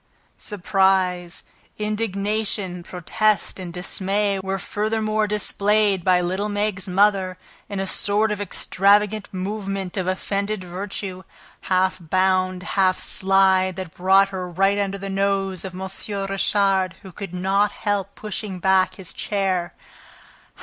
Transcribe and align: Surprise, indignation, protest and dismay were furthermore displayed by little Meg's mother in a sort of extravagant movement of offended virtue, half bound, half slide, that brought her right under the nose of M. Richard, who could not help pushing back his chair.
Surprise, 0.39 1.43
indignation, 1.77 2.81
protest 2.81 3.59
and 3.59 3.71
dismay 3.71 4.39
were 4.39 4.57
furthermore 4.57 5.27
displayed 5.27 6.03
by 6.03 6.19
little 6.19 6.49
Meg's 6.49 6.87
mother 6.87 7.37
in 7.69 7.79
a 7.79 7.85
sort 7.85 8.31
of 8.31 8.41
extravagant 8.41 9.31
movement 9.31 9.97
of 9.97 10.07
offended 10.07 10.63
virtue, 10.63 11.21
half 11.69 11.99
bound, 12.01 12.63
half 12.63 12.97
slide, 12.97 13.75
that 13.75 13.93
brought 13.93 14.29
her 14.29 14.49
right 14.49 14.79
under 14.79 14.97
the 14.97 15.07
nose 15.07 15.63
of 15.63 15.75
M. 15.75 15.87
Richard, 16.27 16.95
who 17.03 17.11
could 17.11 17.35
not 17.35 17.71
help 17.71 18.15
pushing 18.15 18.57
back 18.57 18.95
his 18.95 19.13
chair. 19.13 19.75